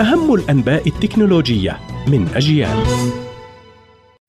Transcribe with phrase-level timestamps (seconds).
[0.00, 2.76] أهم الأنباء التكنولوجية من أجيال.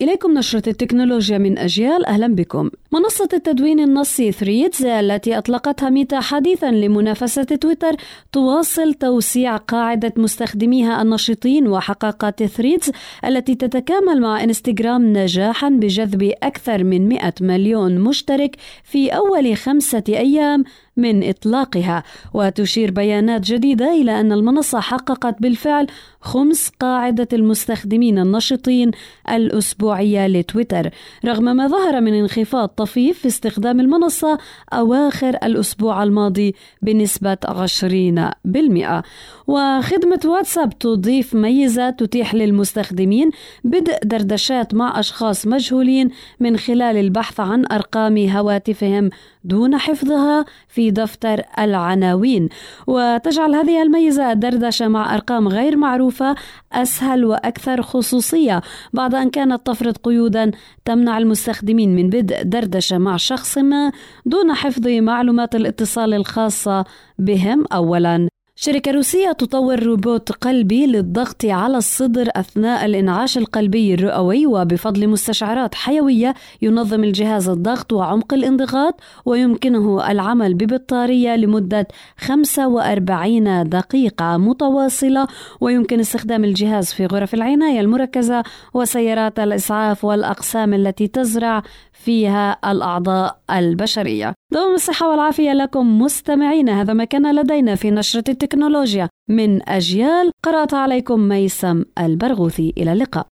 [0.01, 2.05] إليكم نشرة التكنولوجيا من أجيال.
[2.05, 2.69] أهلا بكم.
[2.91, 7.95] منصة التدوين النصي ثريدز التي أطلقتها ميتا حديثا لمنافسة تويتر
[8.31, 12.91] تواصل توسيع قاعدة مستخدميها النشطين وحققت ثريدز
[13.25, 20.63] التي تتكامل مع إنستغرام نجاحا بجذب أكثر من 100 مليون مشترك في أول خمسة أيام
[20.97, 22.03] من إطلاقها
[22.33, 25.87] وتشير بيانات جديدة إلى أن المنصة حققت بالفعل
[26.21, 28.91] خمس قاعدة المستخدمين النشطين
[29.29, 30.89] الأسبوعية لتويتر.
[31.25, 34.37] رغم ما ظهر من انخفاض طفيف في استخدام المنصة
[34.73, 39.03] أواخر الأسبوع الماضي بنسبة 20%
[39.47, 43.29] وخدمة واتساب تضيف ميزة تتيح للمستخدمين
[43.63, 49.09] بدء دردشات مع أشخاص مجهولين من خلال البحث عن أرقام هواتفهم
[49.43, 52.49] دون حفظها في دفتر العناوين.
[52.87, 56.35] وتجعل هذه الميزة الدردشة مع أرقام غير معروفة
[56.73, 58.61] أسهل وأكثر خصوصية
[58.93, 60.51] بعد أن كانت تفرض قيودا
[60.85, 63.91] تمنع المستخدمين من بدء دردشة مع شخص ما
[64.25, 66.85] دون حفظ معلومات الاتصال الخاصة
[67.19, 68.27] بهم أولا.
[68.59, 76.33] شركة روسية تطور روبوت قلبي للضغط على الصدر أثناء الإنعاش القلبي الرئوي وبفضل مستشعرات حيوية
[76.61, 85.27] ينظم الجهاز الضغط وعمق الانضغاط ويمكنه العمل ببطارية لمدة 45 دقيقة متواصلة.
[85.61, 94.36] ويمكن استخدام الجهاز في غرف العناية المركزة وسيارات الإسعاف والأقسام التي تزرع فيها الأعضاء البشرية.
[94.53, 99.09] دوام الصحة والعافية لكم مستمعين هذا ما كان لدينا في نشرة التكنولوجيا.
[99.29, 102.73] من أجيال قرأت عليكم ميسم البرغوثي.
[102.77, 103.27] إلى اللقاء.